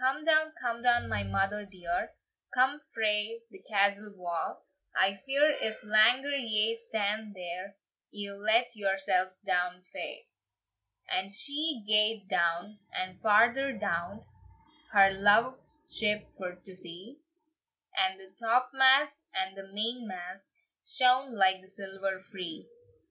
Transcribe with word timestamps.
"Come 0.00 0.24
down, 0.24 0.52
come 0.58 0.80
down, 0.80 1.06
my 1.06 1.22
mother 1.22 1.66
dear, 1.66 2.14
Come 2.54 2.80
frae 2.94 3.42
the 3.50 3.60
castle 3.64 4.14
wa! 4.16 4.54
I 4.96 5.16
fear, 5.16 5.50
if 5.50 5.82
langer 5.82 6.34
ye 6.34 6.74
stand 6.74 7.34
there, 7.34 7.76
Ye'll 8.10 8.40
let 8.40 8.74
yoursell 8.74 9.34
down 9.44 9.82
fa." 9.82 10.16
And 11.10 11.30
she 11.30 11.84
gaed 11.86 12.26
down, 12.26 12.78
and 12.90 13.20
farther 13.20 13.74
down, 13.74 14.22
Her 14.92 15.10
love's 15.12 15.94
ship 15.94 16.26
for 16.38 16.54
to 16.54 16.74
see, 16.74 17.18
And 17.94 18.18
the 18.18 18.34
topmast 18.40 19.26
and 19.34 19.58
the 19.58 19.70
mainmast 19.74 20.46
Shone 20.86 21.34
like 21.34 21.60
the 21.60 21.68
silver 21.68 22.20
free. 22.20 22.66